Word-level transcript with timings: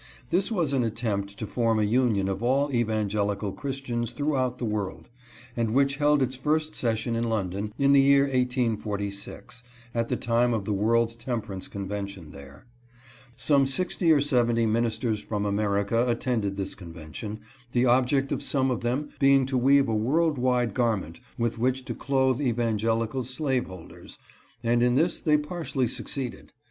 This 0.31 0.51
was 0.51 0.73
an 0.73 0.83
attempt 0.83 1.37
to 1.37 1.45
form 1.45 1.77
a 1.77 1.83
union 1.83 2.27
of 2.27 2.41
all 2.41 2.71
Evangelical 2.71 3.51
Christians 3.51 4.09
throughout 4.09 4.57
the 4.57 4.65
world, 4.65 5.11
and 5.55 5.75
which 5.75 5.97
held 5.97 6.23
its 6.23 6.35
first 6.35 6.73
session 6.73 7.15
in 7.15 7.25
London, 7.25 7.71
in 7.77 7.91
the 7.93 8.01
year 8.01 8.23
1846, 8.23 9.63
at 9.93 10.09
the 10.09 10.15
time 10.17 10.55
of 10.55 10.65
the 10.65 10.73
World's 10.73 11.13
Temperance 11.15 11.67
Convention 11.67 12.31
there. 12.31 12.65
Some 13.37 13.67
sixty 13.67 14.11
or 14.11 14.21
seventy 14.21 14.65
ministers 14.65 15.21
from 15.21 15.45
America 15.45 16.09
attended 16.09 16.57
this 16.57 16.73
convention, 16.73 17.39
the 17.71 17.85
object 17.85 18.31
of 18.31 18.41
some 18.41 18.71
of 18.71 18.79
them 18.81 19.09
being 19.19 19.45
to 19.45 19.55
weave 19.55 19.87
a 19.87 19.93
world 19.95 20.39
wide 20.39 20.73
garment 20.73 21.19
with 21.37 21.59
which 21.59 21.85
to 21.85 21.93
clothe 21.93 22.41
evangelical 22.41 23.23
slaveholders; 23.23 24.17
and 24.63 24.81
in 24.81 24.95
this 24.95 25.19
they 25.19 25.37
partially 25.37 25.87
succeeded. 25.87 26.53